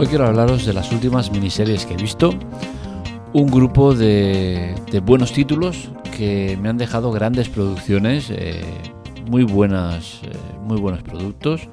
Hoy 0.00 0.06
quiero 0.06 0.26
hablaros 0.26 0.64
de 0.64 0.72
las 0.72 0.92
últimas 0.92 1.30
miniseries 1.30 1.84
que 1.84 1.92
he 1.92 1.96
visto. 1.98 2.30
Un 3.34 3.50
grupo 3.50 3.94
de, 3.94 4.74
buenos 5.04 5.30
títulos 5.30 5.90
que 6.16 6.56
me 6.58 6.70
han 6.70 6.78
dejado 6.78 7.12
grandes 7.12 7.50
producciones, 7.50 8.30
eh, 8.30 8.64
muy, 9.28 9.42
buenas, 9.42 10.22
eh, 10.22 10.30
muy 10.62 10.80
buenos 10.80 11.02
productos. 11.02 11.68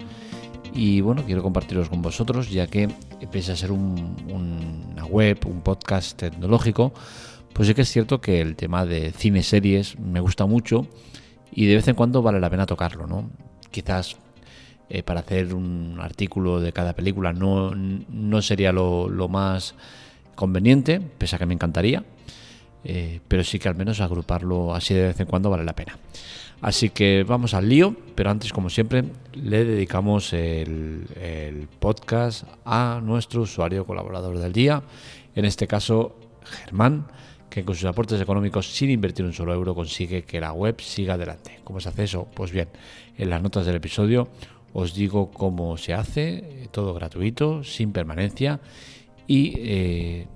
Y 0.73 0.99
bueno, 0.99 1.23
quiero 1.25 1.41
compartirlos 1.41 1.87
con 1.87 2.01
vosotros, 2.01 2.51
ya 2.51 2.67
que 2.67 2.89
pese 3.31 3.53
a 3.53 3.55
ser 3.55 3.71
una 3.71 5.05
web, 5.05 5.39
un 5.45 5.61
podcast 5.61 6.17
tecnológico, 6.17 6.91
pues 7.53 7.69
sí 7.69 7.75
que 7.75 7.83
es 7.83 7.89
cierto 7.89 8.19
que 8.19 8.41
el 8.41 8.57
tema 8.57 8.85
de 8.85 9.13
cine 9.13 9.41
series 9.41 9.97
me 9.99 10.19
gusta 10.19 10.45
mucho 10.45 10.85
y 11.49 11.65
de 11.67 11.75
vez 11.75 11.87
en 11.87 11.95
cuando 11.95 12.21
vale 12.21 12.41
la 12.41 12.49
pena 12.49 12.65
tocarlo, 12.65 13.07
¿no? 13.07 13.29
Quizás 13.71 14.17
eh, 14.89 15.03
para 15.03 15.21
hacer 15.21 15.53
un 15.53 15.97
artículo 16.01 16.59
de 16.59 16.71
cada 16.71 16.93
película 16.93 17.33
no, 17.33 17.73
no 17.75 18.41
sería 18.41 18.71
lo, 18.71 19.27
más 19.29 19.75
conveniente, 20.35 20.99
pese 20.99 21.35
a 21.35 21.39
que 21.39 21.45
me 21.45 21.53
encantaría, 21.53 22.03
eh, 22.83 23.19
pero 23.27 23.43
sí 23.43 23.59
que 23.59 23.67
al 23.67 23.75
menos 23.75 23.99
agruparlo 23.99 24.73
así 24.73 24.93
de 24.93 25.07
vez 25.07 25.19
en 25.19 25.25
cuando 25.25 25.49
vale 25.49 25.63
la 25.63 25.75
pena. 25.75 25.97
Así 26.61 26.89
que 26.89 27.23
vamos 27.23 27.53
al 27.53 27.69
lío, 27.69 27.95
pero 28.15 28.31
antes, 28.31 28.51
como 28.51 28.69
siempre, 28.69 29.03
le 29.33 29.63
dedicamos 29.63 30.33
el 30.33 31.67
podcast 31.79 32.45
a 32.65 32.99
nuestro 33.03 33.41
usuario 33.41 33.85
colaborador 33.85 34.39
del 34.39 34.53
día, 34.53 34.81
en 35.35 35.45
este 35.45 35.67
caso 35.67 36.15
Germán, 36.43 37.05
que 37.49 37.63
con 37.63 37.75
sus 37.75 37.85
aportes 37.85 38.19
económicos 38.21 38.67
sin 38.67 38.89
invertir 38.89 39.25
un 39.25 39.33
solo 39.33 39.53
euro 39.53 39.73
consigue 39.75 40.23
que 40.23 40.39
la 40.39 40.51
web 40.51 40.79
siga 40.81 41.13
adelante. 41.13 41.59
¿Cómo 41.63 41.79
se 41.79 41.89
hace 41.89 42.03
eso? 42.03 42.27
Pues 42.33 42.51
bien, 42.51 42.69
en 43.17 43.29
las 43.29 43.41
notas 43.41 43.65
del 43.65 43.75
episodio 43.75 44.27
os 44.77 44.93
digo 44.93 45.31
cómo 45.31 45.75
se 45.75 45.95
hace, 45.95 46.69
todo 46.69 46.93
gratuito, 46.93 47.63
sin 47.63 47.91
permanencia 47.91 48.61
y 49.25 49.55
eh, 49.57 50.27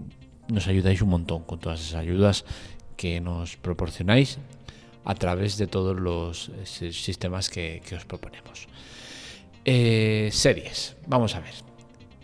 nos 0.48 0.66
ayudáis 0.66 1.04
un 1.04 1.10
montón 1.10 1.44
con 1.44 1.60
todas 1.60 1.80
esas 1.80 2.02
ayudas 2.02 2.44
que 2.98 3.22
nos 3.22 3.56
proporcionáis 3.58 4.40
a 5.06 5.14
través 5.14 5.60
de 5.60 5.68
todos 5.68 5.96
los 5.96 6.50
eh, 6.82 6.92
sistemas 6.92 7.52
que, 7.52 7.84
os 7.96 8.06
proponemos. 8.06 8.66
Eh, 9.64 10.30
series, 10.34 10.98
vamos 11.06 11.36
a 11.36 11.42
ver. 11.42 11.54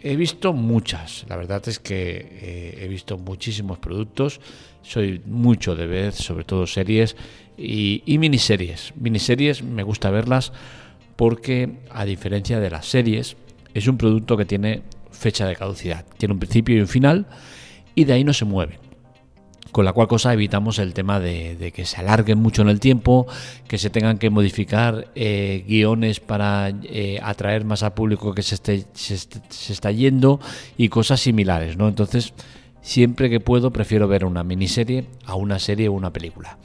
He 0.01 0.15
visto 0.15 0.53
muchas, 0.53 1.23
la 1.29 1.35
verdad 1.35 1.61
es 1.67 1.77
que 1.77 2.77
he 2.81 2.87
visto 2.87 3.19
muchísimos 3.19 3.77
productos, 3.77 4.41
soy 4.81 5.21
mucho 5.25 5.75
de 5.75 5.85
ver, 5.85 6.13
sobre 6.13 6.45
todo 6.45 6.65
series 6.65 7.15
y, 7.57 8.01
y 8.07 8.17
miniseries. 8.17 8.93
Miniseries 8.95 9.61
me 9.61 9.83
gusta 9.83 10.09
verlas 10.09 10.51
porque 11.17 11.79
a 11.91 12.05
diferencia 12.05 12.61
de 12.61 12.69
las 12.69 12.85
series, 12.85 13.35
es 13.73 13.87
un 13.87 13.97
producto 13.97 14.37
que 14.37 14.45
tiene 14.45 14.83
fecha 15.11 15.45
de 15.45 15.55
caducidad, 15.55 16.05
tiene 16.17 16.33
un 16.33 16.39
principio 16.39 16.77
y 16.77 16.79
un 16.79 16.87
final 16.87 17.27
y 17.95 18.05
de 18.05 18.13
ahí 18.13 18.23
no 18.23 18.33
se 18.33 18.45
mueve. 18.45 18.79
Con 19.71 19.83
la 19.83 19.91
cual 19.91 20.07
cosa 20.07 20.31
evitamos 20.31 20.79
el 20.79 20.93
tema 20.93 21.19
de, 21.19 21.71
que 21.75 21.85
se 21.85 21.97
alarguen 21.97 22.39
mucho 22.39 22.61
en 22.61 22.69
el 22.69 22.79
tiempo, 22.79 23.27
que 23.67 23.77
se 23.77 23.89
tengan 23.89 24.17
que 24.17 24.29
modificar 24.29 25.09
eh, 25.13 25.65
guiones 25.67 26.19
para 26.19 26.69
eh, 26.69 27.19
atraer 27.21 27.65
más 27.65 27.83
al 27.83 27.93
público 27.93 28.33
que 28.33 28.43
se, 28.43 28.55
se, 28.93 29.73
está 29.73 29.91
yendo 29.91 30.39
y 30.77 30.89
cosas 30.89 31.19
similares. 31.19 31.77
¿no? 31.77 31.87
Entonces, 31.87 32.33
siempre 32.81 33.29
que 33.29 33.39
puedo, 33.39 33.71
prefiero 33.71 34.07
ver 34.07 34.23
una 34.23 34.43
miniserie 34.43 35.05
a 35.25 35.35
una 35.35 35.59
serie 35.59 35.89
o 35.89 35.93
una 35.93 36.13
película. 36.13 36.57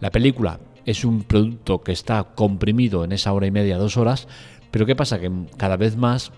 La 0.00 0.10
película 0.10 0.58
es 0.86 1.04
un 1.04 1.22
producto 1.22 1.80
que 1.80 1.92
está 1.92 2.24
comprimido 2.34 3.04
en 3.04 3.12
esa 3.12 3.32
hora 3.32 3.46
y 3.46 3.50
media, 3.50 3.78
dos 3.78 3.96
horas, 3.96 4.28
pero 4.70 4.86
¿qué 4.86 4.96
pasa? 4.96 5.20
Que 5.20 5.30
cada 5.56 5.76
vez 5.76 5.96
más 5.96 6.32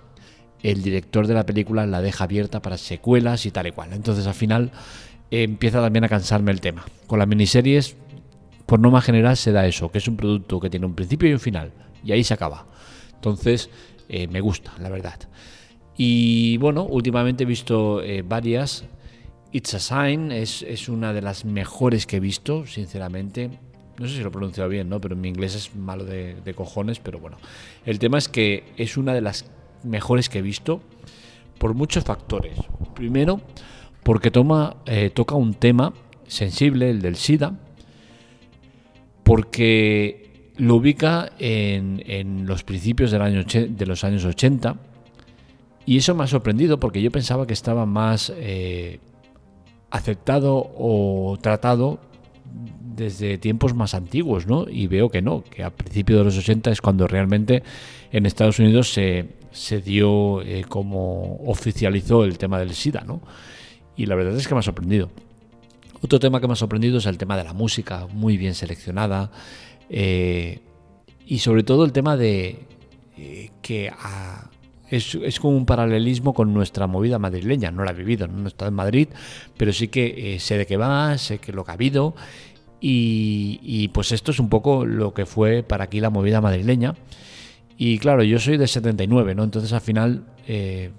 el 0.62 0.82
director 0.82 1.26
de 1.26 1.34
la 1.34 1.46
película 1.46 1.86
la 1.86 2.02
deja 2.02 2.24
abierta 2.24 2.60
para 2.62 2.78
secuelas 2.78 3.46
y 3.46 3.50
tal 3.50 3.66
y 3.66 3.72
cual. 3.72 3.92
Entonces 3.92 4.26
al 4.26 4.34
final 4.34 4.72
empieza 5.30 5.80
también 5.80 6.04
a 6.04 6.08
cansarme 6.08 6.52
el 6.52 6.60
tema. 6.60 6.84
Con 7.06 7.18
las 7.18 7.28
miniseries, 7.28 7.96
por 8.66 8.80
norma 8.80 9.00
general, 9.00 9.36
se 9.36 9.52
da 9.52 9.66
eso, 9.66 9.90
que 9.90 9.98
es 9.98 10.08
un 10.08 10.16
producto 10.16 10.60
que 10.60 10.70
tiene 10.70 10.86
un 10.86 10.94
principio 10.94 11.28
y 11.28 11.34
un 11.34 11.40
final, 11.40 11.72
y 12.02 12.12
ahí 12.12 12.24
se 12.24 12.34
acaba. 12.34 12.66
Entonces 13.14 13.70
eh, 14.08 14.26
me 14.28 14.40
gusta, 14.40 14.72
la 14.80 14.88
verdad. 14.88 15.18
Y 15.96 16.56
bueno, 16.58 16.82
últimamente 16.82 17.44
he 17.44 17.46
visto 17.46 18.02
eh, 18.02 18.22
varias. 18.22 18.84
It's 19.52 19.74
a 19.74 19.78
Sign 19.78 20.32
es 20.32 20.88
una 20.88 21.12
de 21.12 21.22
las 21.22 21.44
mejores 21.44 22.06
que 22.06 22.16
he 22.16 22.20
visto, 22.20 22.66
sinceramente 22.66 23.60
no 23.98 24.08
sé 24.08 24.16
si 24.16 24.20
lo 24.20 24.28
he 24.28 24.32
pronunciado 24.32 24.68
bien, 24.68 24.88
¿no? 24.88 25.00
Pero 25.00 25.14
en 25.14 25.20
mi 25.20 25.28
inglés 25.28 25.54
es 25.54 25.74
malo 25.74 26.04
de, 26.04 26.54
cojones, 26.54 26.98
pero 26.98 27.18
bueno. 27.18 27.36
El 27.86 27.98
tema 27.98 28.18
es 28.18 28.28
que 28.28 28.64
es 28.76 28.96
una 28.96 29.14
de 29.14 29.20
las 29.20 29.46
mejores 29.82 30.28
que 30.28 30.38
he 30.38 30.42
visto 30.42 30.80
por 31.58 31.74
muchos 31.74 32.04
factores. 32.04 32.58
Primero, 32.94 33.40
porque 34.02 34.30
toma, 34.30 34.76
eh, 34.86 35.10
toca 35.10 35.34
un 35.34 35.54
tema 35.54 35.92
sensible, 36.26 36.90
el 36.90 37.02
del 37.02 37.16
SIDA, 37.16 37.58
porque 39.22 40.50
lo 40.56 40.76
ubica 40.76 41.32
en, 41.38 42.46
los 42.46 42.62
principios 42.64 43.10
del 43.10 43.22
año, 43.22 43.44
de 43.44 43.86
los 43.86 44.04
años 44.04 44.24
80, 44.24 44.76
y 45.86 45.98
eso 45.98 46.14
me 46.14 46.24
ha 46.24 46.26
sorprendido 46.26 46.80
porque 46.80 47.02
yo 47.02 47.10
pensaba 47.10 47.46
que 47.46 47.52
estaba 47.52 47.86
más 47.86 48.32
eh, 48.36 49.00
aceptado 49.90 50.72
o 50.76 51.38
tratado 51.40 52.00
desde 52.44 53.38
tiempos 53.38 53.74
más 53.74 53.94
antiguos, 53.94 54.46
¿no? 54.46 54.66
Y 54.68 54.86
veo 54.86 55.10
que 55.10 55.22
no, 55.22 55.42
que 55.42 55.64
a 55.64 55.70
principios 55.70 56.18
de 56.20 56.24
los 56.24 56.38
80 56.38 56.70
es 56.70 56.80
cuando 56.80 57.06
realmente 57.06 57.62
en 58.12 58.26
Estados 58.26 58.58
Unidos 58.58 58.92
se, 58.92 59.26
se 59.50 59.80
dio 59.80 60.42
eh, 60.42 60.64
como 60.68 61.36
oficializó 61.46 62.24
el 62.24 62.38
tema 62.38 62.58
del 62.58 62.74
SIDA, 62.74 63.02
¿no? 63.04 63.20
Y 63.96 64.06
la 64.06 64.14
verdad 64.14 64.36
es 64.36 64.46
que 64.46 64.54
me 64.54 64.60
ha 64.60 64.62
sorprendido. 64.62 65.10
Otro 66.02 66.20
tema 66.20 66.40
que 66.40 66.46
me 66.46 66.52
ha 66.52 66.56
sorprendido 66.56 66.98
es 66.98 67.06
el 67.06 67.16
tema 67.18 67.36
de 67.36 67.44
la 67.44 67.52
música, 67.52 68.06
muy 68.12 68.36
bien 68.36 68.54
seleccionada. 68.54 69.30
Eh, 69.88 70.60
y 71.26 71.38
sobre 71.38 71.62
todo 71.62 71.84
el 71.84 71.92
tema 71.92 72.16
de 72.16 72.58
eh, 73.16 73.50
que 73.62 73.90
es, 74.90 75.14
es, 75.14 75.40
como 75.40 75.56
un 75.56 75.66
paralelismo 75.66 76.34
con 76.34 76.52
nuestra 76.54 76.86
movida 76.86 77.18
madrileña. 77.18 77.70
No 77.70 77.84
la 77.84 77.92
he 77.92 77.94
vivido, 77.94 78.28
no 78.28 78.44
he 78.44 78.48
estado 78.48 78.68
en 78.68 78.74
Madrid, 78.74 79.08
pero 79.56 79.72
sí 79.72 79.88
que 79.88 80.36
sé 80.40 80.58
de 80.58 80.66
qué 80.66 80.76
va, 80.76 81.16
sé 81.18 81.38
que 81.38 81.52
lo 81.52 81.64
que 81.64 81.70
ha 81.70 81.74
habido 81.74 82.14
y, 82.86 83.88
pues 83.88 84.12
esto 84.12 84.30
es 84.30 84.38
un 84.38 84.50
poco 84.50 84.84
lo 84.84 85.14
que 85.14 85.24
fue 85.24 85.62
para 85.62 85.84
aquí 85.84 86.00
la 86.00 86.10
movida 86.10 86.42
madrileña. 86.42 86.94
Y 87.78 87.98
claro, 87.98 88.22
yo 88.22 88.38
soy 88.38 88.58
de 88.58 88.66
79, 88.66 89.34
¿no? 89.34 89.42
Entonces 89.42 89.72
al 89.72 89.80
final 89.80 90.24
eh, 90.46 90.90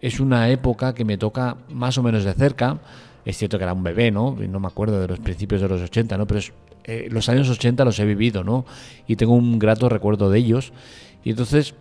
es 0.00 0.20
una 0.20 0.48
época 0.50 0.94
que 0.94 1.04
me 1.04 1.18
toca 1.18 1.56
más 1.68 1.98
o 1.98 2.04
menos 2.04 2.22
de 2.22 2.32
cerca. 2.32 2.78
Es 3.24 3.38
cierto 3.38 3.58
que 3.58 3.64
era 3.64 3.72
un 3.72 3.82
bebé, 3.82 4.12
¿no? 4.12 4.36
No 4.38 4.60
me 4.60 4.68
acuerdo 4.68 5.00
de 5.00 5.08
los 5.08 5.18
principios 5.18 5.60
de 5.60 5.68
los 5.68 5.82
80, 5.82 6.16
¿no? 6.16 6.28
Pero 6.28 6.40
eh, 6.84 7.08
los 7.10 7.28
años 7.28 7.50
80 7.50 7.84
los 7.84 7.98
he 7.98 8.04
vivido, 8.04 8.44
¿no? 8.44 8.64
Y 9.08 9.16
tengo 9.16 9.34
un 9.34 9.58
grato 9.58 9.88
recuerdo 9.88 10.30
de 10.30 10.38
ellos. 10.38 10.72
Y 11.24 11.30
entonces 11.30 11.74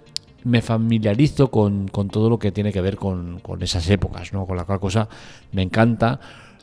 me 0.45 0.61
familiarizo 0.61 1.51
con, 1.51 1.89
todo 1.89 2.29
lo 2.29 2.39
que 2.39 2.51
tiene 2.51 2.71
que 2.71 2.79
ver 2.79 2.95
con, 2.95 3.39
con, 3.39 3.61
esas 3.61 3.89
épocas, 3.89 4.31
¿no? 4.31 4.45
Con 4.45 4.55
la 4.55 4.63
cual 4.63 4.79
cosa 4.79 5.09
me 5.51 5.61
encanta. 5.61 6.19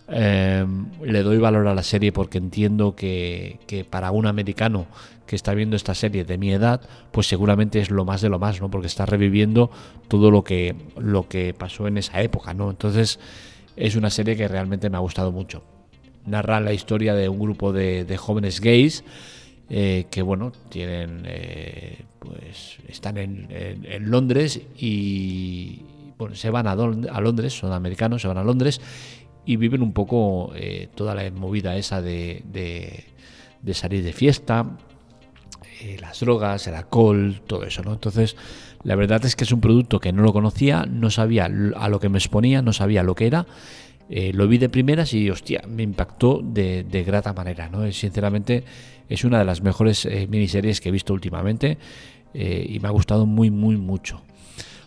Em, 0.09 0.87
le 1.03 1.23
doy 1.23 1.39
valor 1.39 1.67
a 1.69 1.75
la 1.75 1.83
serie 1.83 2.13
porque 2.13 2.39
entiendo 2.39 2.95
que, 2.95 3.87
para 3.91 4.11
un 4.11 4.27
americano 4.27 4.87
que 5.27 5.37
está 5.37 5.55
viendo 5.55 5.77
esta 5.77 5.95
serie 5.95 6.25
de 6.25 6.39
mi 6.39 6.53
edad, 6.53 6.81
pues 7.11 7.27
seguramente 7.27 7.81
es 7.81 7.91
lo 7.91 8.05
más 8.05 8.21
de 8.21 8.29
lo 8.29 8.39
más, 8.39 8.61
¿no? 8.61 8.71
Porque 8.71 8.87
está 8.87 9.05
reviviendo 9.05 9.71
todo 10.09 10.31
lo 10.31 10.45
que, 10.45 10.75
lo 10.97 11.29
que 11.29 11.55
pasó 11.55 11.89
en 11.89 11.99
esa 11.99 12.21
época, 12.23 12.55
¿no? 12.55 12.71
Entonces 12.71 13.19
es 13.77 13.97
una 13.97 14.11
serie 14.11 14.37
que 14.37 14.49
realmente 14.49 14.91
me 14.91 14.97
ha 14.97 15.01
gustado 15.01 15.33
mucho. 15.33 15.63
Narra 16.27 16.61
la 16.61 16.73
historia 16.73 17.15
de 17.15 17.29
un 17.29 17.41
grupo 17.41 17.73
de, 17.73 18.17
jóvenes 18.17 18.61
gays 18.61 19.05
eh, 19.75 20.05
que, 20.11 20.21
bueno, 20.21 20.53
tienen, 20.69 21.23
eh, 21.25 22.05
pues 22.19 22.77
están 22.89 23.17
en, 23.17 23.49
Londres 24.11 24.61
y, 24.77 25.81
bueno, 26.19 26.35
se 26.35 26.51
van 26.51 26.67
a, 26.67 26.73
a 26.73 27.21
Londres, 27.23 27.57
son 27.57 27.73
americanos, 27.73 28.21
se 28.21 28.29
van 28.29 28.37
a 28.37 28.45
Londres 28.45 28.83
y 29.47 29.57
viven 29.57 29.81
un 29.81 29.95
poco 29.95 30.53
eh, 30.55 30.91
toda 30.95 31.15
la 31.15 31.31
movida 31.31 31.75
esa 31.75 32.03
de, 32.03 32.43
de, 32.53 33.73
salir 33.73 34.05
de 34.05 34.13
fiesta, 34.13 34.77
las 36.01 36.21
drogas, 36.21 36.67
el 36.67 36.75
alcohol, 36.75 37.41
todo 37.47 37.65
eso, 37.65 37.83
¿no? 37.83 37.95
Entonces, 37.95 38.37
la 38.85 38.95
verdad 38.95 39.25
es 39.25 39.37
que 39.37 39.45
es 39.45 39.53
un 39.53 39.63
producto 39.63 40.01
que 40.01 40.13
no 40.13 40.23
lo 40.23 40.35
conocía, 40.35 40.85
no 40.85 41.11
sabía 41.11 41.47
a 41.47 41.89
lo 41.89 41.99
que 41.99 42.11
me 42.11 42.19
exponía, 42.19 42.61
no 42.61 42.75
sabía 42.75 43.03
lo 43.03 43.15
que 43.15 43.27
era. 43.27 43.47
Eh, 44.11 44.33
lo 44.35 44.47
vi 44.49 44.59
de 44.59 44.69
primeras 44.69 45.15
y, 45.15 45.31
hostia, 45.31 45.63
me 45.69 45.83
impactó 45.83 46.41
de, 46.43 46.85
de 46.85 47.05
grata 47.05 47.33
manera, 47.33 47.69
¿no? 47.69 47.91
Sinceramente, 47.93 48.65
es 49.09 49.25
una 49.25 49.39
de 49.39 49.45
las 49.45 49.63
mejores 49.63 50.09
miniseries 50.29 50.81
que 50.81 50.89
he 50.89 50.93
visto 50.93 51.13
últimamente 51.13 51.79
y 52.35 52.79
me 52.81 52.89
ha 52.89 52.91
gustado 52.91 53.27
muy, 53.27 53.51
muy, 53.51 53.77
mucho. 53.77 54.23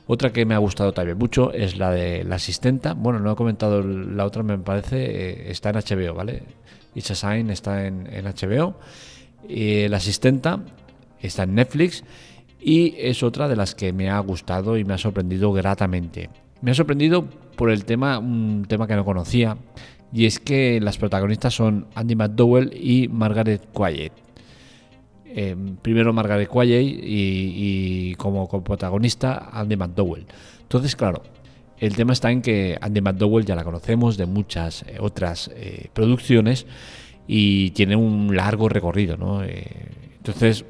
Otra 0.07 0.31
que 0.31 0.45
me 0.45 0.53
ha 0.53 0.59
gustado 0.59 0.93
también 0.93 1.17
mucho 1.17 1.51
es 1.51 1.77
la 1.77 1.89
de 1.89 2.23
la 2.23 2.35
asistenta. 2.35 2.93
Bueno, 2.93 3.19
no 3.19 3.31
he 3.31 3.35
comentado 3.35 3.81
la 3.81 4.25
otra, 4.25 4.43
me 4.43 4.57
parece, 4.59 4.97
eh, 4.97 5.51
está 5.51 5.69
en 5.69 5.75
HBO, 5.77 6.13
¿vale? 6.13 6.43
It's 6.93 7.09
a 7.11 7.15
Sign 7.15 7.49
está 7.49 7.87
en, 7.87 8.05
HBO. 8.05 8.75
Y 9.49 9.87
la 9.87 9.97
asistenta 9.97 10.63
está 11.19 11.43
en 11.43 11.55
Netflix 11.55 12.03
y 12.59 12.95
es 12.97 13.23
otra 13.23 13.47
de 13.47 13.55
las 13.55 13.73
que 13.73 13.93
me 13.93 14.09
ha 14.09 14.19
gustado 14.19 14.77
y 14.77 14.85
me 14.85 14.93
ha 14.93 14.97
sorprendido 14.97 15.51
gratamente. 15.51 16.29
Me 16.61 16.71
ha 16.71 16.75
sorprendido 16.75 17.27
por 17.55 17.69
el 17.69 17.85
tema, 17.85 18.19
un 18.19 18.65
tema 18.67 18.87
que 18.87 18.95
no 18.95 19.05
conocía, 19.05 19.57
y 20.13 20.25
es 20.25 20.39
que 20.39 20.79
las 20.79 20.97
protagonistas 20.97 21.53
son 21.53 21.87
Andy 21.95 22.15
McDowell 22.15 22.71
y 22.73 23.07
Margaret 23.09 23.67
Qualley. 23.73 24.11
Em, 25.25 25.75
primero 25.75 26.13
Margaret 26.13 26.47
Qualley 26.47 27.01
y, 27.03 28.15
como, 28.15 28.47
protagonista 28.63 29.49
Andy 29.51 29.75
McDowell. 29.75 30.25
Entonces, 30.61 30.95
claro, 30.95 31.23
el 31.77 31.93
tema 31.97 32.13
está 32.13 32.31
en 32.31 32.41
que 32.41 32.77
Andy 32.79 33.01
McDowell 33.01 33.43
ya 33.43 33.55
la 33.55 33.65
conocemos 33.65 34.15
de 34.15 34.25
muchas 34.25 34.83
eh, 34.83 34.95
otras 35.01 35.51
eh, 35.53 35.89
producciones 35.91 36.65
y 37.27 37.71
tiene 37.71 37.97
un 37.97 38.33
largo 38.33 38.69
recorrido, 38.69 39.17
¿no? 39.17 39.43
Eh, 39.43 39.65
entonces, 40.17 40.63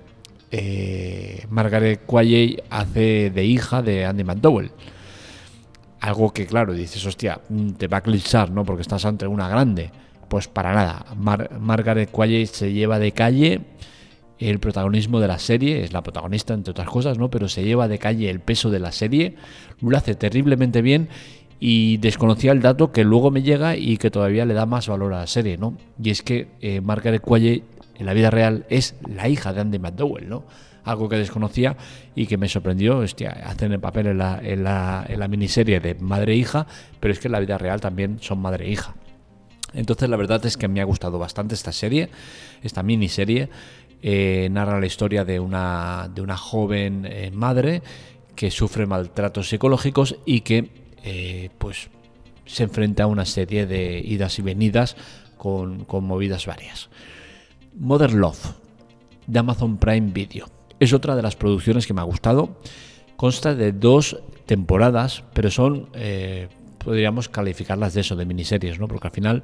Margaret 1.50 2.06
Qualley 2.06 2.58
hace 2.70 3.30
de 3.30 3.46
hija 3.46 3.82
de 3.82 4.06
Andy 4.06 4.24
McDowell 4.24 4.72
algo 6.00 6.32
que, 6.32 6.46
claro, 6.46 6.74
dices, 6.74 7.06
hostia, 7.06 7.42
mm, 7.50 7.72
te 7.72 7.88
va 7.88 7.98
a 7.98 8.02
clichar, 8.02 8.52
¿no? 8.52 8.64
Porque 8.66 8.82
estás 8.82 9.06
ante 9.06 9.28
una 9.28 9.48
grande. 9.48 9.92
Pues 10.28 10.48
para 10.48 10.74
nada. 10.74 11.06
Margaret 11.60 12.10
Qualley 12.12 12.46
se 12.48 12.74
lleva 12.74 13.00
de 13.00 13.12
calle 13.12 13.62
el 14.40 14.60
protagonismo 14.60 15.20
de 15.20 15.28
la 15.28 15.40
serie, 15.40 15.84
es 15.84 15.94
la 15.94 16.04
protagonista, 16.04 16.54
entre 16.54 16.72
otras 16.72 16.90
cosas, 16.90 17.18
¿no? 17.18 17.30
Pero 17.30 17.48
se 17.48 17.64
lleva 17.64 17.88
de 17.88 18.00
calle 18.00 18.30
el 18.30 18.40
peso 18.40 18.70
de 18.70 18.80
la 18.80 18.92
serie, 18.92 19.36
lo 19.82 19.96
hace 19.98 20.16
terriblemente 20.16 20.82
bien 20.82 21.10
y 21.60 21.98
desconocía 21.98 22.52
el 22.52 22.62
dato 22.62 22.92
que 22.92 23.04
luego 23.04 23.32
me 23.32 23.44
llega 23.44 23.78
y 23.78 23.98
que 23.98 24.12
todavía 24.12 24.46
le 24.46 24.54
da 24.54 24.66
más 24.66 24.88
valor 24.88 25.14
a 25.14 25.20
la 25.20 25.28
serie, 25.28 25.58
¿no? 25.58 25.78
Y 26.02 26.10
es 26.10 26.22
que 26.22 26.50
eh, 26.62 26.82
Margaret 26.82 27.22
Qualley 27.22 27.64
en 27.98 28.06
la 28.06 28.14
vida 28.14 28.30
real 28.30 28.66
es 28.70 28.96
la 29.08 29.30
hija 29.30 29.54
de 29.54 29.62
Andy 29.62 29.80
McDowell, 29.80 30.28
¿no? 30.28 30.44
Algo 30.86 31.10
que 31.10 31.18
desconocía 31.18 31.76
y 32.16 32.28
que 32.28 32.38
me 32.38 32.48
sorprendió. 32.48 33.00
Hostia, 33.00 33.32
hacen 33.46 33.74
el 33.74 33.80
papel 33.80 34.08
en 34.08 34.20
la, 34.20 34.40
en 34.42 34.64
la, 34.64 35.28
miniserie 35.28 35.80
de 35.80 35.96
madre 35.96 36.34
e 36.34 36.36
hija, 36.38 36.68
pero 37.00 37.12
es 37.12 37.20
que 37.20 37.28
en 37.28 37.34
la 37.34 37.40
vida 37.40 37.58
real 37.58 37.82
también 37.82 38.20
son 38.22 38.40
madre 38.40 38.68
e 38.68 38.72
hija. 38.72 38.96
Entonces 39.74 40.10
la 40.10 40.16
verdad 40.16 40.46
es 40.46 40.56
que 40.56 40.68
me 40.68 40.80
ha 40.80 40.86
gustado 40.86 41.20
bastante 41.20 41.56
esta 41.56 41.74
serie, 41.74 42.10
esta 42.64 42.84
miniserie. 42.84 43.50
Eh, 44.02 44.48
narra 44.52 44.80
la 44.80 44.86
historia 44.86 45.26
de 45.26 45.40
una, 45.40 46.10
de 46.14 46.22
una 46.22 46.38
joven 46.38 47.06
eh, 47.10 47.32
madre 47.34 47.82
que 48.36 48.52
sufre 48.52 48.86
maltratos 48.86 49.50
psicológicos 49.50 50.18
y 50.26 50.42
que 50.42 50.70
eh, 51.04 51.50
pues 51.58 51.90
se 52.46 52.64
enfrenta 52.64 53.04
a 53.04 53.08
una 53.08 53.26
serie 53.26 53.66
de 53.66 54.00
idas 54.00 54.38
y 54.38 54.44
venidas 54.44 54.96
con, 55.38 55.86
con 55.86 56.06
movidas 56.06 56.46
varias. 56.46 56.90
Mother 57.78 58.14
Love 58.14 58.54
de 59.28 59.40
Amazon 59.40 59.78
Prime 59.78 60.12
Video. 60.12 60.55
Es 60.80 60.94
otra 60.94 61.16
de 61.16 61.22
las 61.22 61.36
producciones 61.36 61.88
que 61.88 61.94
me 61.94 62.02
ha 62.02 62.06
gustado. 62.06 62.58
Consta 63.16 63.56
de 63.56 63.72
dos 63.72 64.20
temporadas, 64.46 65.24
pero 65.34 65.50
son, 65.50 65.90
eh, 65.94 66.50
podríamos 66.78 67.30
calificarlas 67.30 67.94
de 67.94 68.02
eso, 68.02 68.16
de 68.16 68.26
miniseries, 68.26 68.80
¿no? 68.80 68.88
Porque 68.88 69.08
al 69.08 69.14
final 69.14 69.44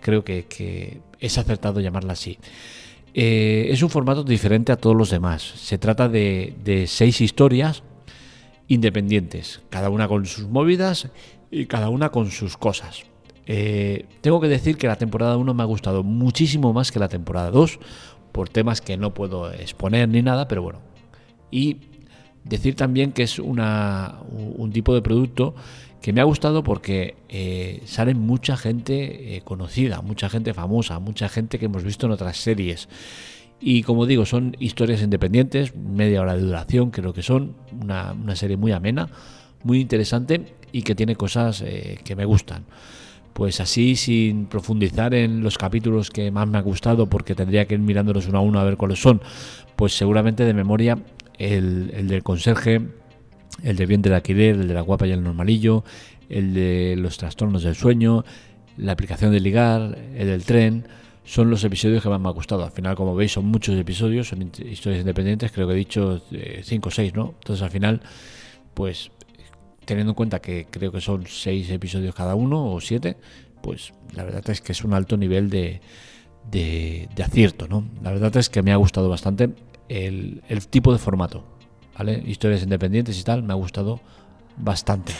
creo 0.00 0.24
que, 0.24 1.00
es 1.20 1.38
acertado 1.38 1.80
llamarla 1.80 2.12
así. 2.12 2.38
Eh, 3.14 3.68
es 3.70 3.82
un 3.82 3.90
formato 3.90 4.22
diferente 4.22 4.72
a 4.72 4.76
todos 4.76 4.96
los 4.96 5.10
demás. 5.10 5.42
Se 5.42 5.78
trata 5.78 6.08
de, 6.08 6.84
seis 6.86 7.20
historias 7.20 7.82
independientes, 8.68 9.62
cada 9.70 9.90
una 9.90 10.06
con 10.08 10.26
sus 10.26 10.46
movidas 10.46 11.08
y 11.50 11.66
cada 11.66 11.88
una 11.88 12.10
con 12.10 12.30
sus 12.30 12.56
cosas. 12.56 13.04
Eh, 13.46 14.04
tengo 14.20 14.40
que 14.40 14.48
decir 14.48 14.76
que 14.76 14.86
la 14.86 14.96
temporada 14.96 15.38
1 15.38 15.54
me 15.54 15.62
ha 15.62 15.66
gustado 15.66 16.02
muchísimo 16.02 16.74
más 16.74 16.92
que 16.92 16.98
la 16.98 17.08
temporada 17.08 17.50
2, 17.50 17.78
por 18.38 18.48
temas 18.48 18.80
que 18.80 18.96
no 18.96 19.14
puedo 19.14 19.50
exponer 19.50 20.08
ni 20.08 20.22
nada, 20.22 20.46
pero 20.46 20.62
bueno. 20.62 20.78
Y 21.50 21.78
decir 22.44 22.76
también 22.76 23.10
que 23.10 23.24
es 23.24 23.40
una, 23.40 24.20
un 24.30 24.70
tipo 24.70 24.94
de 24.94 25.02
producto 25.02 25.56
que 26.00 26.12
me 26.12 26.20
ha 26.20 26.24
gustado 26.24 26.62
porque 26.62 27.16
eh, 27.28 27.82
sale 27.84 28.14
mucha 28.14 28.56
gente 28.56 29.34
eh, 29.34 29.40
conocida, 29.40 30.02
mucha 30.02 30.28
gente 30.28 30.54
famosa, 30.54 31.00
mucha 31.00 31.28
gente 31.28 31.58
que 31.58 31.64
hemos 31.64 31.82
visto 31.82 32.06
en 32.06 32.12
otras 32.12 32.36
series. 32.36 32.88
Y 33.60 33.82
como 33.82 34.06
digo, 34.06 34.24
son 34.24 34.54
historias 34.60 35.02
independientes, 35.02 35.74
media 35.74 36.22
hora 36.22 36.36
de 36.36 36.42
duración 36.42 36.92
creo 36.92 37.12
que 37.12 37.24
son, 37.24 37.56
una, 37.82 38.36
serie 38.36 38.56
muy 38.56 38.70
amena, 38.70 39.08
muy 39.64 39.80
interesante 39.80 40.54
y 40.70 40.82
que 40.82 40.94
tiene 40.94 41.16
cosas 41.16 41.60
eh, 41.66 41.98
que 42.04 42.14
me 42.14 42.24
gustan. 42.24 42.66
Pues 43.32 43.60
así, 43.60 43.94
sin 43.94 44.46
profundizar 44.46 45.14
en 45.14 45.42
los 45.42 45.58
capítulos 45.58 46.10
que 46.10 46.30
más 46.30 46.48
me 46.48 46.58
ha 46.58 46.62
gustado, 46.62 47.08
porque 47.08 47.34
tendría 47.34 47.66
que 47.66 47.74
ir 47.74 47.80
mirándolos 47.80 48.26
uno 48.26 48.38
a 48.38 48.40
uno 48.40 48.58
a 48.58 48.64
ver 48.64 48.76
cuáles 48.76 49.00
son, 49.00 49.20
pues 49.76 49.96
seguramente 49.96 50.44
de 50.44 50.54
memoria 50.54 50.98
el, 51.38 52.08
del 52.08 52.22
conserje, 52.22 52.82
el 53.62 53.76
de 53.76 53.86
bien 53.86 54.02
de 54.02 54.14
alquiler, 54.14 54.56
el 54.56 54.68
de 54.68 54.74
la 54.74 54.80
guapa 54.80 55.06
y 55.06 55.12
el 55.12 55.22
normalillo, 55.22 55.84
el 56.28 56.52
de 56.52 56.96
los 56.98 57.16
trastornos 57.16 57.62
del 57.62 57.76
sueño, 57.76 58.24
la 58.76 58.92
aplicación 58.92 59.32
de 59.32 59.40
ligar, 59.40 59.98
el 60.16 60.26
del 60.26 60.44
tren, 60.44 60.86
son 61.24 61.50
los 61.50 61.62
episodios 61.62 62.02
que 62.02 62.08
más 62.08 62.20
me 62.20 62.28
ha 62.28 62.32
gustado. 62.32 62.64
Al 62.64 62.72
final, 62.72 62.96
como 62.96 63.14
veis, 63.14 63.32
son 63.32 63.44
muchos 63.44 63.78
episodios, 63.78 64.28
son 64.28 64.50
historias 64.64 65.00
independientes, 65.00 65.52
creo 65.52 65.66
que 65.68 65.74
he 65.74 65.76
dicho 65.76 66.22
5 66.62 66.88
o 66.88 66.90
6, 66.90 67.14
¿no? 67.14 67.34
Entonces 67.38 67.62
al 67.62 67.70
final, 67.70 68.00
pues 68.74 69.10
teniendo 69.88 70.10
en 70.10 70.14
cuenta 70.16 70.40
que 70.40 70.66
creo 70.70 70.92
que 70.92 71.00
son 71.00 71.26
seis 71.26 71.70
episodios 71.70 72.14
cada 72.14 72.34
uno 72.34 72.72
o 72.72 72.78
siete, 72.78 73.16
pues 73.62 73.94
la 74.14 74.22
verdad 74.22 74.48
es 74.50 74.60
que 74.60 74.72
es 74.72 74.84
un 74.84 74.92
alto 74.92 75.16
nivel 75.16 75.48
de, 75.48 75.80
de, 76.50 77.08
acierto, 77.24 77.66
¿no? 77.68 77.88
La 78.02 78.10
verdad 78.10 78.36
es 78.36 78.50
que 78.50 78.62
me 78.62 78.70
ha 78.70 78.76
gustado 78.76 79.08
bastante 79.08 79.48
el, 79.88 80.42
tipo 80.68 80.92
de 80.92 80.98
formato, 80.98 81.42
¿vale? 81.96 82.22
Historias 82.26 82.62
independientes 82.62 83.18
y 83.18 83.24
tal, 83.24 83.42
me 83.42 83.54
ha 83.54 83.56
gustado 83.56 84.00
bastante. 84.58 85.14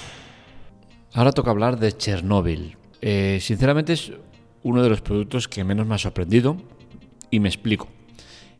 Ahora 1.15 1.32
toca 1.32 1.50
hablar 1.50 1.79
de 1.79 1.97
Chernobyl. 1.97 2.76
Eh, 3.00 3.38
sinceramente 3.41 3.94
es 3.94 4.12
uno 4.62 4.82
de 4.82 4.91
los 4.91 5.00
productos 5.00 5.49
que 5.49 5.65
menos 5.65 5.87
me 5.87 5.94
ha 5.94 5.99
sorprendido 5.99 6.59
y 7.31 7.41
me 7.41 7.49
explico. 7.49 7.88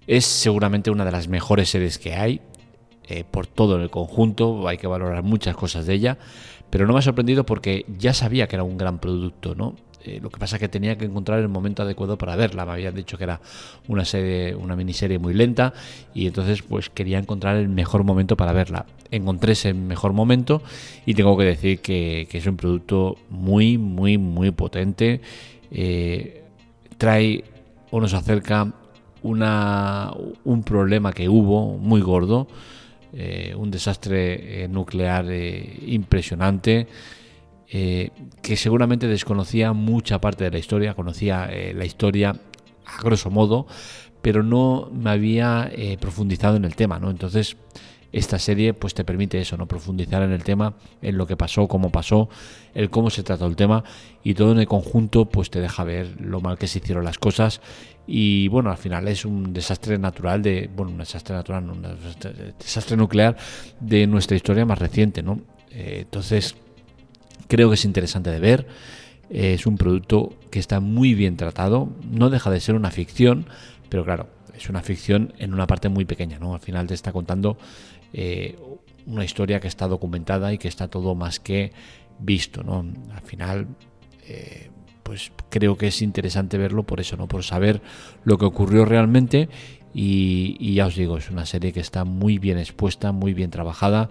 Es 0.07 0.25
seguramente 0.25 0.91
una 0.91 1.05
de 1.05 1.13
las 1.13 1.29
mejores 1.29 1.69
series 1.69 1.99
que 1.99 2.15
hay. 2.15 2.41
Eh, 3.09 3.25
por 3.29 3.47
todo 3.47 3.81
el 3.81 3.89
conjunto, 3.89 4.69
hay 4.69 4.77
que 4.77 4.87
valorar 4.87 5.23
muchas 5.23 5.57
cosas 5.57 5.87
de 5.87 5.95
ella, 5.95 6.19
pero 6.69 6.87
no 6.87 6.93
me 6.93 6.99
ha 6.99 7.03
sorprendido 7.03 7.47
porque 7.47 7.87
ya 7.99 8.13
sabía 8.13 8.47
que 8.47 8.57
era 8.57 8.65
un 8.65 8.77
gran 8.77 8.99
producto, 8.99 9.55
¿no? 9.55 9.75
Eh, 10.05 10.21
lo 10.23 10.31
que 10.31 10.39
pasa 10.39 10.57
es 10.57 10.61
que 10.61 10.69
tenía 10.69 10.97
que 10.97 11.07
encontrar 11.07 11.39
el 11.41 11.49
momento 11.49 11.83
adecuado 11.83 12.17
para 12.17 12.37
verla. 12.37 12.65
Me 12.65 12.73
habían 12.73 12.95
dicho 12.95 13.19
que 13.19 13.25
era 13.25 13.41
una 13.89 14.05
serie, 14.05 14.55
una 14.55 14.77
miniserie 14.77 15.19
muy 15.19 15.35
lenta 15.35 15.73
y 16.15 16.27
entonces 16.27 16.63
pues 16.63 16.89
quería 16.89 17.19
encontrar 17.19 17.57
el 17.57 17.69
mejor 17.69 18.05
momento 18.05 18.37
para 18.37 18.53
verla. 18.53 18.87
Encontré 19.11 19.53
ese 19.53 19.75
mejor 19.75 20.13
momento 20.13 20.63
y 21.05 21.15
tengo 21.15 21.37
que 21.37 21.45
decir 21.45 21.81
que, 21.81 22.29
es 22.31 22.47
un 22.47 22.57
producto 22.57 23.17
muy, 23.31 23.77
muy, 23.77 24.19
muy 24.19 24.51
potente. 24.51 25.21
Eh, 25.71 26.45
trae 26.97 27.45
o 27.91 28.01
nos 28.01 28.15
acerca 28.15 28.73
una, 29.23 30.13
un 30.45 30.63
problema 30.63 31.13
que 31.13 31.29
hubo 31.29 31.77
muy 31.77 32.01
gordo 32.01 32.47
eh, 33.13 33.55
un 33.57 33.71
desastre 33.71 34.65
eh, 34.65 34.69
nuclear 34.69 35.25
eh, 35.31 35.79
impresionante, 35.87 36.87
que 37.71 38.57
seguramente 38.57 39.07
desconocía 39.09 39.75
mucha 39.75 40.23
parte 40.23 40.45
de 40.45 40.51
la 40.51 40.59
historia, 40.59 40.95
conocía 40.95 41.51
la 41.75 41.85
historia 41.85 42.35
a 42.87 43.03
grosso 43.03 43.29
modo, 43.29 43.67
pero 44.23 44.43
no 44.43 44.91
me 44.91 45.11
había 45.11 45.71
profundizado 46.01 46.57
en 46.57 46.65
el 46.65 46.75
tema, 46.75 46.99
¿no? 46.99 47.11
Entonces, 47.11 47.59
esta 48.13 48.39
serie 48.39 48.75
pues 48.75 48.95
te 48.95 49.05
permite 49.05 49.41
eso, 49.41 49.57
¿no? 49.57 49.67
Profundizar 49.67 50.23
en 50.23 50.33
el 50.33 50.43
tema, 50.43 50.75
en 51.03 51.19
lo 51.19 51.27
que 51.27 51.37
pasó, 51.37 51.69
cómo 51.69 51.91
pasó, 51.91 52.29
el 52.75 52.91
cómo 52.91 53.11
se 53.11 53.23
trató 53.23 53.47
el 53.47 53.57
tema 53.57 53.85
y 54.25 54.35
todo 54.35 54.53
en 54.53 54.61
el 54.61 54.67
conjunto 54.67 55.27
pues 55.27 55.51
te 55.51 55.61
deja 55.61 55.85
ver 55.85 56.21
lo 56.21 56.41
mal 56.41 56.59
que 56.59 56.67
se 56.67 56.79
hicieron 56.79 57.05
las 57.05 57.19
cosas 57.19 57.61
y 58.07 58.49
bueno, 58.49 58.71
al 58.71 58.79
final 58.79 59.07
es 59.09 59.27
un 59.27 59.53
desastre 59.53 59.99
natural 59.99 60.43
de, 60.43 60.71
bueno, 60.75 60.93
un 60.93 60.99
desastre 60.99 61.35
natural, 61.37 61.69
un 61.69 61.87
desastre 62.59 62.97
nuclear 62.97 63.37
de 63.81 64.07
nuestra 64.07 64.35
historia 64.35 64.65
más 64.65 64.79
reciente, 64.79 65.23
¿no? 65.23 65.41
Eh, 65.71 66.01
entonces, 66.05 66.57
creo 67.49 67.69
que 67.69 67.75
es 67.75 67.85
interesante 67.85 68.31
de 68.31 68.41
ver, 68.41 68.67
es 69.29 69.67
un 69.67 69.77
producto 69.77 70.33
que 70.51 70.59
está 70.59 70.81
muy 70.81 71.13
bien 71.13 71.37
tratado, 71.37 71.91
no 72.11 72.31
deja 72.31 72.51
de 72.51 72.61
ser 72.61 72.75
una 72.77 72.91
ficción, 72.91 73.45
pero 73.91 74.07
claro, 74.07 74.29
es 74.57 74.71
una 74.71 74.83
ficción 74.83 75.35
en 75.39 75.53
una 75.53 75.67
parte 75.67 75.91
muy 75.91 76.07
pequeña, 76.07 76.39
¿no? 76.39 76.55
Al 76.55 76.61
final 76.61 76.87
te 76.87 76.95
está 76.95 77.13
contando 77.13 77.59
eh, 78.13 78.59
una 79.07 79.25
historia 79.25 79.61
que 79.61 79.69
está 79.69 79.89
documentada 79.89 80.53
y 80.53 80.59
que 80.59 80.69
está 80.69 80.89
todo 80.89 81.15
más 81.15 81.41
que 81.41 81.73
visto, 82.19 82.63
¿no? 82.63 82.85
Al 83.15 83.23
final, 83.23 83.67
eh, 84.27 84.71
pues 85.03 85.33
creo 85.49 85.77
que 85.79 85.87
es 85.87 86.03
interesante 86.03 86.59
verlo 86.59 86.83
por 86.83 87.01
eso, 87.01 87.17
¿no? 87.17 87.29
Por 87.29 87.45
saber 87.45 87.81
lo 88.25 88.37
que 88.39 88.45
ocurrió 88.45 88.85
realmente 88.85 89.49
y, 89.95 90.75
ya 90.75 90.87
os 90.87 90.97
digo, 90.97 91.17
es 91.17 91.31
una 91.31 91.47
serie 91.47 91.73
que 91.73 91.81
está 91.81 92.05
muy 92.05 92.39
bien 92.39 92.59
expuesta, 92.59 93.13
muy 93.13 93.33
bien 93.33 93.51
trabajada 93.51 94.11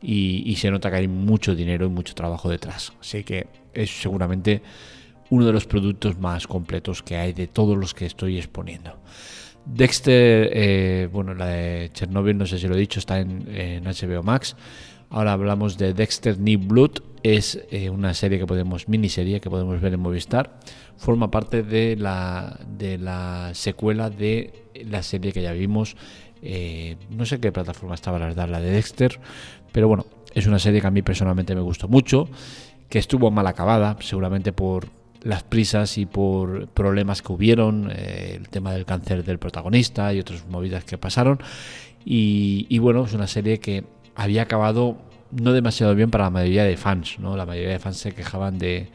y, 0.00 0.54
se 0.56 0.70
nota 0.70 0.90
que 0.90 0.98
hay 0.98 1.08
mucho 1.08 1.54
dinero 1.54 1.86
y 1.86 1.88
mucho 1.88 2.14
trabajo 2.14 2.48
detrás. 2.48 2.92
Así 3.00 3.24
que 3.24 3.48
es 3.74 3.90
seguramente 4.00 4.62
uno 5.30 5.44
de 5.44 5.52
los 5.52 5.66
productos 5.66 6.18
más 6.18 6.46
completos 6.46 7.02
que 7.02 7.16
hay 7.16 7.32
de 7.32 7.48
todos 7.48 7.76
los 7.76 7.92
que 7.92 8.06
estoy 8.06 8.38
exponiendo. 8.38 8.96
Dexter, 9.66 10.50
eh, 10.52 11.08
bueno, 11.12 11.34
la 11.34 11.46
de 11.46 11.90
Chernobyl, 11.92 12.38
no 12.38 12.46
sé 12.46 12.58
si 12.58 12.68
lo 12.68 12.76
he 12.76 12.78
dicho, 12.78 13.00
está 13.00 13.18
en, 13.18 13.84
HBO 13.84 14.22
Max 14.22 14.56
Ahora 15.10 15.32
hablamos 15.32 15.78
de 15.78 15.92
Dexter 15.92 16.38
New 16.38 16.58
Blood. 16.58 17.02
Es 17.22 17.60
eh, 17.70 17.90
una 17.90 18.14
serie 18.14 18.38
que 18.38 18.46
podemos, 18.46 18.88
miniserie 18.88 19.40
que 19.40 19.50
podemos 19.50 19.80
ver 19.80 19.94
en 19.94 20.00
Movistar. 20.00 20.58
Forma 20.96 21.30
parte 21.30 21.62
de 21.62 21.96
la, 21.96 22.58
de 22.66 22.98
la 22.98 23.50
secuela 23.54 24.10
de 24.10 24.64
la 24.84 25.02
serie 25.02 25.32
que 25.32 25.42
ya 25.42 25.52
vimos. 25.52 25.96
Eh, 26.42 26.96
no 27.10 27.24
sé 27.24 27.40
qué 27.40 27.52
plataforma 27.52 27.94
estaba 27.94 28.18
la 28.18 28.26
verdad, 28.26 28.48
la 28.48 28.60
de 28.60 28.70
Dexter. 28.70 29.20
Pero 29.72 29.88
bueno, 29.88 30.06
es 30.34 30.46
una 30.46 30.58
serie 30.58 30.80
que 30.80 30.86
a 30.86 30.90
mí 30.90 31.02
personalmente 31.02 31.54
me 31.54 31.60
gustó 31.60 31.88
mucho. 31.88 32.28
Que 32.88 32.98
estuvo 32.98 33.30
mal 33.30 33.46
acabada, 33.46 33.96
seguramente 34.00 34.52
por 34.52 34.88
las 35.26 35.42
prisas 35.42 35.98
y 35.98 36.06
por 36.06 36.68
problemas 36.68 37.20
que 37.20 37.32
hubieron, 37.32 37.90
eh, 37.90 38.34
el 38.36 38.48
tema 38.48 38.72
del 38.72 38.84
cáncer 38.84 39.24
del 39.24 39.38
protagonista 39.38 40.14
y 40.14 40.20
otras 40.20 40.46
movidas 40.48 40.84
que 40.84 40.98
pasaron. 40.98 41.40
Y, 42.04 42.78
bueno, 42.78 43.04
es 43.04 43.12
una 43.14 43.26
serie 43.26 43.58
que 43.58 43.82
había 44.14 44.42
acabado 44.42 44.96
no 45.32 45.52
demasiado 45.52 45.92
bien 45.96 46.12
para 46.12 46.24
la 46.24 46.30
mayoría 46.30 46.62
de 46.62 46.76
fans, 46.76 47.18
¿no? 47.18 47.36
La 47.36 47.44
mayoría 47.44 47.72
de 47.72 47.80
fans 47.80 47.96
se 47.96 48.12
quejaban 48.12 48.58
de, 48.58 48.88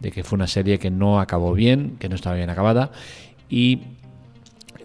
que 0.00 0.22
fue 0.22 0.36
una 0.36 0.46
serie 0.46 0.78
que 0.78 0.88
no 0.88 1.18
acabó 1.18 1.52
bien, 1.54 1.96
que 1.98 2.08
no 2.08 2.14
estaba 2.14 2.36
bien 2.36 2.50
acabada. 2.50 2.92
Y 3.50 3.80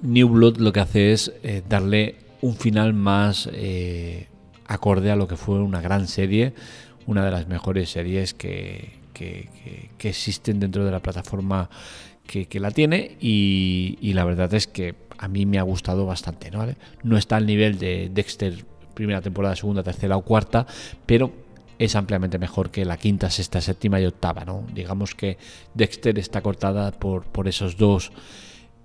New 0.01 0.29
Blood 0.29 0.57
lo 0.57 0.73
que 0.73 0.79
hace 0.79 1.13
es 1.13 1.31
eh, 1.43 1.61
darle 1.69 2.15
un 2.41 2.55
final 2.55 2.95
más 2.95 3.47
eh, 3.53 4.27
acorde 4.65 5.11
a 5.11 5.15
lo 5.15 5.27
que 5.27 5.37
fue 5.37 5.59
una 5.59 5.79
gran 5.79 6.07
serie, 6.07 6.55
una 7.05 7.23
de 7.23 7.29
las 7.29 7.47
mejores 7.47 7.91
series 7.91 8.33
que, 8.33 8.97
que, 9.17 9.89
existen 9.99 10.59
dentro 10.59 10.85
de 10.85 10.91
la 10.91 10.99
plataforma 10.99 11.69
que, 12.25 12.59
la 12.59 12.71
tiene 12.71 13.17
y, 13.19 14.13
la 14.13 14.25
verdad 14.25 14.53
es 14.53 14.67
que 14.67 14.95
a 15.17 15.27
mí 15.27 15.45
me 15.45 15.59
ha 15.59 15.63
gustado 15.63 16.05
bastante. 16.05 16.51
¿no? 16.51 16.65
no 17.03 17.17
está 17.17 17.37
al 17.37 17.45
nivel 17.45 17.79
de 17.79 18.09
Dexter 18.13 18.65
primera 18.93 19.21
temporada, 19.21 19.55
segunda, 19.55 19.83
tercera 19.83 20.17
o 20.17 20.23
cuarta, 20.23 20.65
pero 21.05 21.31
es 21.77 21.95
ampliamente 21.95 22.39
mejor 22.39 22.71
que 22.71 22.83
la 22.83 22.97
quinta, 22.97 23.29
sexta, 23.29 23.61
séptima 23.61 24.01
y 24.01 24.05
octava. 24.05 24.43
¿no? 24.43 24.65
Digamos 24.73 25.13
que 25.13 25.37
Dexter 25.75 26.17
está 26.17 26.41
cortada 26.41 26.91
por, 26.91 27.25
por 27.25 27.47
esos 27.47 27.77
dos 27.77 28.11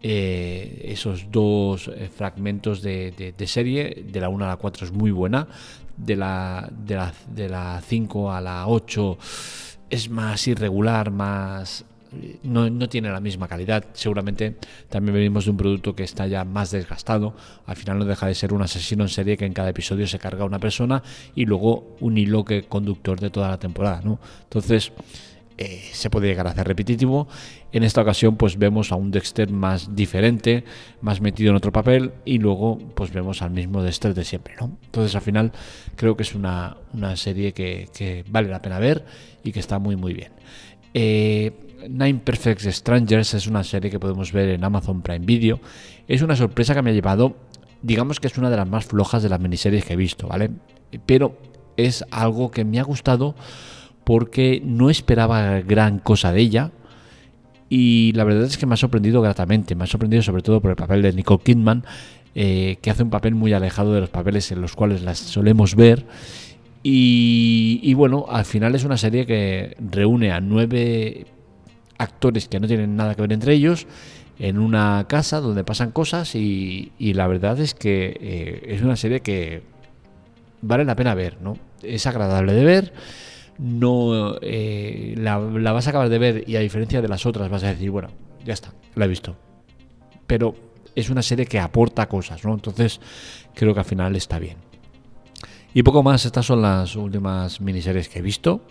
eh, 0.05 0.91
esos 0.91 1.31
dos 1.31 1.87
eh, 1.87 2.11
fragmentos 2.13 2.83
de, 2.83 3.35
serie, 3.47 4.05
de 4.05 4.21
la 4.21 4.29
1 4.29 4.45
a 4.45 4.49
la 4.49 4.57
4 4.57 4.87
es 4.87 4.93
muy 4.93 5.13
buena, 5.13 5.47
de 5.97 6.17
la, 6.17 6.69
de 6.73 6.97
la, 6.97 7.15
de 7.29 7.49
la 7.49 7.81
5 7.87 8.33
a 8.33 8.41
la 8.41 8.67
8 8.67 9.19
es 9.93 10.09
más 10.09 10.49
irregular, 10.49 11.11
más 11.11 11.85
no, 12.43 12.69
no, 12.71 12.89
tiene 12.89 13.11
la 13.11 13.21
misma 13.21 13.47
calidad. 13.47 13.85
Seguramente 13.93 14.57
también 14.89 15.15
venimos 15.15 15.45
de 15.45 15.51
un 15.51 15.59
producto 15.59 15.95
que 15.95 16.03
está 16.03 16.27
ya 16.27 16.45
más 16.45 16.71
desgastado. 16.71 17.35
Al 17.67 17.77
final 17.77 17.99
no 17.99 18.05
deja 18.07 18.27
de 18.27 18.35
ser 18.35 18.55
un 18.55 18.63
asesino 18.63 19.05
en 19.05 19.11
serie 19.11 19.37
que 19.37 19.45
en 19.45 19.53
cada 19.53 19.69
episodio 19.69 20.07
se 20.07 20.19
carga 20.19 20.47
una 20.47 20.59
persona 20.59 21.03
y 21.35 21.45
luego 21.45 21.97
un 22.01 22.17
hilo 22.17 22.45
que 22.45 22.65
conductor 22.65 23.21
de 23.21 23.29
toda 23.29 23.49
la 23.49 23.59
temporada. 23.59 24.01
¿no? 24.03 24.19
Entonces 24.45 24.93
eh, 25.59 25.83
se 25.93 26.11
puede 26.11 26.29
llegar 26.29 26.47
a 26.47 26.51
hacer 26.51 26.67
repetitivo. 26.67 27.29
En 27.73 27.85
esta 27.85 28.03
ocasión 28.03 28.37
pues 28.37 28.59
vemos 28.59 28.93
a 28.93 28.97
un 28.97 29.11
Dexter 29.11 29.51
más 29.51 29.95
diferente, 29.95 30.65
más 31.01 31.21
metido 31.21 31.51
en 31.51 31.57
otro 31.57 31.73
papel 31.73 32.13
y 32.25 32.39
luego 32.39 32.79
pues 32.95 33.13
vemos 33.13 33.43
al 33.43 33.51
mismo 33.51 33.83
Dexter 33.83 34.15
de 34.15 34.25
siempre. 34.25 34.55
¿no? 34.61 34.77
Entonces 34.85 35.15
al 35.15 35.23
final 35.23 35.53
creo 35.97 36.17
que 36.17 36.23
es 36.23 36.35
una, 36.35 36.77
serie 37.17 37.53
que, 37.53 38.25
vale 38.29 38.49
la 38.49 38.63
pena 38.63 38.79
ver 38.79 39.05
y 39.45 39.53
que 39.53 39.61
está 39.61 39.79
muy 39.79 39.97
muy 39.97 40.15
bien. 40.15 40.33
Eh, 40.95 41.53
Nine 41.89 42.21
Perfect 42.21 42.61
Strangers 42.63 43.35
es 43.35 43.47
una 43.47 43.65
serie 43.65 43.91
que 43.91 43.99
podemos 43.99 44.33
ver 44.33 44.51
en 44.51 44.65
Amazon 44.65 45.03
Prime 45.03 45.25
Video. 45.25 45.61
Es 46.09 46.23
una 46.23 46.37
sorpresa 46.37 46.75
que 46.75 46.83
me 46.83 46.91
ha 46.91 46.95
llevado, 46.95 47.37
digamos 47.83 48.21
que 48.21 48.29
es 48.29 48.39
una 48.39 48.51
de 48.51 48.57
las 48.57 48.69
más 48.69 48.85
flojas 48.87 49.23
de 49.23 49.29
las 49.29 49.41
miniseries 49.41 49.85
que 49.85 49.95
he 49.95 49.97
visto, 49.97 50.29
¿vale? 50.29 50.51
Pero 51.07 51.37
es 51.77 52.05
algo 52.11 52.51
que 52.51 52.65
me 52.65 52.79
ha 52.79 52.83
gustado 52.83 53.35
porque 54.05 54.63
no 54.65 54.91
esperaba 54.91 55.61
gran 55.61 55.99
cosa 55.99 56.33
de 56.33 56.41
ella 56.41 56.71
y 57.75 58.13
la 58.13 58.25
verdad 58.25 58.45
es 58.45 58.59
que 58.59 58.67
me 58.67 58.75
ha 58.75 58.77
sorprendido 58.77 59.23
gratamente, 59.23 59.75
me 59.75 59.85
ha 59.85 59.87
sorprendido 59.87 60.23
sobre 60.23 60.43
todo 60.43 60.61
por 60.61 60.73
el 60.73 60.77
papel 60.77 61.01
de 61.01 61.11
Nicole 61.15 61.43
Kidman, 61.43 61.85
eh, 62.35 62.77
que 62.83 62.91
hace 62.91 63.03
un 63.03 63.09
papel 63.09 63.35
muy 63.35 63.55
alejado 63.55 63.95
de 63.95 64.01
los 64.01 64.11
papeles 64.11 64.53
en 64.53 64.61
los 64.61 64.77
cuales 64.77 65.01
las 65.01 65.19
solemos 65.19 65.75
ver. 65.75 66.05
Y, 66.83 67.95
bueno, 67.95 68.27
al 68.29 68.45
final 68.45 68.75
es 68.75 68.85
una 68.85 68.99
serie 68.99 69.25
que 69.25 69.75
reúne 69.79 70.33
a 70.33 70.41
nueve 70.43 71.25
actores 71.97 72.47
que 72.47 72.61
no 72.61 72.67
tienen 72.67 72.95
nada 72.95 73.15
que 73.15 73.23
ver 73.23 73.33
entre 73.33 73.55
ellos 73.55 73.87
en 74.39 74.59
una 74.59 75.07
casa 75.09 75.41
donde 75.41 75.65
pasan 75.65 75.93
cosas 75.93 76.35
y, 76.35 76.93
la 76.99 77.27
verdad 77.27 77.59
es 77.59 77.73
que 77.73 78.19
eh, 78.21 78.75
es 78.75 78.83
una 78.83 78.97
serie 78.97 79.21
que 79.21 79.63
vale 80.61 80.85
la 80.85 80.95
pena 80.95 81.15
ver, 81.15 81.41
¿no? 81.41 81.57
Es 81.83 82.07
agradable 82.07 82.53
de 82.53 82.65
ver 82.67 82.93
no 83.63 84.39
eh, 84.43 85.15
la, 85.17 85.39
vas 85.39 85.87
a 85.87 85.91
acabar 85.91 86.09
de 86.09 86.19
ver 86.19 86.45
y 86.49 86.57
a 86.57 86.61
diferencia 86.61 87.01
de 87.01 87.09
las 87.09 87.27
otras 87.27 87.49
vas 87.49 87.63
a 87.63 87.69
decir, 87.69 87.91
bueno, 87.91 88.09
ya 88.45 88.55
está, 88.55 88.73
la 88.97 89.05
he 89.05 89.09
visto. 89.09 89.37
Pero 90.27 90.55
es 90.97 91.11
una 91.11 91.23
serie 91.23 91.47
que 91.47 91.61
aporta 91.61 92.09
cosas, 92.09 92.45
¿no? 92.45 92.55
Entonces 92.55 93.01
creo 93.55 93.73
que 93.73 93.81
al 93.81 93.87
final 93.87 94.17
está 94.17 94.39
bien. 94.39 94.57
Y 95.75 95.85
poco 95.85 96.03
más, 96.03 96.25
estas 96.25 96.45
son 96.45 96.61
las 96.61 96.97
últimas 96.97 97.61
miniseries 97.61 98.09
que 98.09 98.19
he 98.19 98.23
visto. 98.23 98.63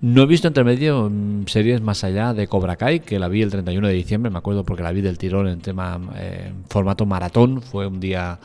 No 0.00 0.22
he 0.22 0.26
visto 0.26 0.48
entre 0.48 0.64
medio 0.64 1.08
mm, 1.08 1.46
series 1.46 1.80
más 1.80 2.02
allá 2.02 2.34
de 2.34 2.48
Cobra 2.48 2.76
Kai, 2.76 3.00
que 3.00 3.18
la 3.18 3.28
vi 3.28 3.42
el 3.42 3.50
31 3.50 3.86
de 3.86 3.94
diciembre, 3.94 4.30
me 4.30 4.38
acuerdo 4.38 4.64
porque 4.64 4.82
la 4.82 4.92
vi 4.92 5.02
del 5.02 5.18
tirón 5.18 5.46
en 5.46 5.60
tema 5.60 6.00
eh, 6.16 6.52
formato 6.68 7.06
maratón, 7.06 7.62
fue 7.62 7.86
un 7.86 8.00
día 8.00 8.40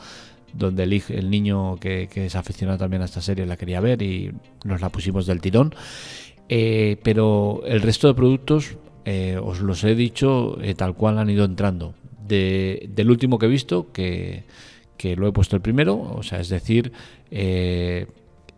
donde 0.52 0.84
el, 0.84 1.30
niño 1.30 1.76
que, 1.76 2.08
que, 2.12 2.26
es 2.26 2.34
aficionado 2.36 2.78
también 2.78 3.02
a 3.02 3.04
esta 3.04 3.20
serie 3.20 3.46
la 3.46 3.56
quería 3.56 3.80
ver 3.80 4.02
y 4.02 4.32
nos 4.64 4.80
la 4.80 4.88
pusimos 4.88 5.26
del 5.26 5.40
tirón. 5.40 5.74
Eh, 6.48 6.98
pero 7.02 7.62
el 7.66 7.82
resto 7.82 8.08
de 8.08 8.14
productos, 8.14 8.76
eh, 9.04 9.38
os 9.42 9.60
los 9.60 9.82
he 9.84 9.94
dicho 9.94 10.58
eh, 10.62 10.74
tal 10.74 10.94
cual 10.94 11.18
han 11.18 11.30
ido 11.30 11.44
entrando. 11.44 11.94
del 12.26 13.10
último 13.10 13.38
que 13.38 13.46
he 13.46 13.48
visto, 13.48 13.92
que, 13.92 14.44
que, 14.96 15.16
lo 15.16 15.28
he 15.28 15.32
puesto 15.32 15.56
el 15.56 15.62
primero, 15.62 15.96
o 16.00 16.22
sea, 16.22 16.40
es 16.40 16.48
decir, 16.48 16.92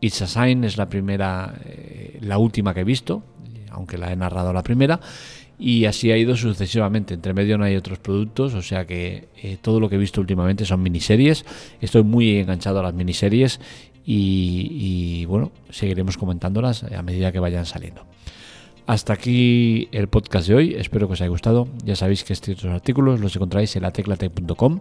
It's 0.01 0.23
a 0.23 0.27
Sign 0.27 0.65
es 0.65 0.79
la 0.79 0.89
primera, 0.89 1.55
la 2.21 2.39
última 2.39 2.73
que 2.73 2.81
he 2.81 2.85
visto, 2.85 3.23
aunque 3.71 3.99
la 3.99 4.11
he 4.11 4.17
narrado 4.17 4.55
la 4.55 4.63
primera 4.63 5.01
y 5.59 5.87
así 5.87 6.13
ha 6.13 6.17
ido 6.17 6.37
sucesivamente. 6.37 7.15
Entre 7.15 7.35
medio 7.35 7.59
no 7.59 7.65
hay 7.65 7.77
otros 7.77 7.99
productos, 7.99 8.55
o 8.55 8.63
sea 8.63 8.87
que 8.87 9.29
eh, 9.43 9.59
todo 9.61 9.81
lo 9.81 9.89
que 9.89 9.97
he 9.97 9.99
visto 9.99 10.21
últimamente 10.21 10.65
son 10.65 10.83
miniseries. 10.83 11.45
Estoy 11.81 12.05
muy 12.05 12.39
enganchado 12.39 12.79
a 12.81 12.83
las 12.83 12.95
miniseries 12.95 13.61
y, 14.11 15.27
bueno, 15.27 15.53
seguiremos 15.69 16.17
comentándolas 16.17 16.83
a 16.83 17.03
medida 17.03 17.31
que 17.31 17.41
vayan 17.41 17.67
saliendo. 17.67 18.07
Hasta 18.87 19.13
aquí 19.13 19.87
el 19.93 20.09
podcast 20.09 20.49
de 20.49 20.55
hoy, 20.55 20.75
espero 20.75 21.09
que 21.09 21.13
os 21.13 21.21
haya 21.21 21.29
gustado. 21.29 21.69
Ya 21.85 21.95
sabéis 21.95 22.25
que 22.25 22.33
estos 22.33 22.65
artículos 22.65 23.21
los 23.21 23.37
encontráis 23.37 23.77
en 23.77 23.83
lateclate.com, 23.83 24.81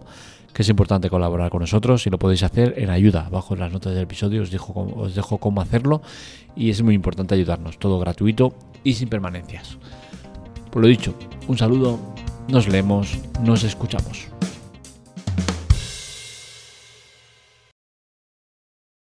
que 0.53 0.62
es 0.62 0.69
importante 0.69 1.10
colaborar 1.10 1.50
con 1.50 1.60
nosotros 1.60 2.07
y 2.07 2.10
lo 2.10 2.17
podéis 2.17 2.43
hacer 2.43 2.75
en 2.77 2.89
ayuda. 2.89 3.25
Abajo 3.25 3.53
en 3.53 3.60
las 3.60 3.74
notas 3.74 3.93
del 3.93 4.03
episodio 4.03 4.43
os 4.43 4.50
dejo, 4.50 4.93
os 4.96 5.13
dejo 5.13 5.39
cómo 5.39 5.60
hacerlo 5.60 6.01
y 6.55 6.69
es 6.69 6.81
muy 6.81 6.96
importante 6.96 7.36
ayudarnos, 7.36 7.79
todo 7.79 8.00
gratuito 8.00 8.53
y 8.86 8.93
sin 8.93 9.10
permanencias. 9.10 9.77
Por 10.72 10.82
lo 10.82 10.88
dicho, 10.88 11.14
un 11.48 11.58
saludo, 11.58 12.00
nos 12.48 12.68
leemos, 12.68 13.18
nos 13.44 13.64
escuchamos. 13.64 14.37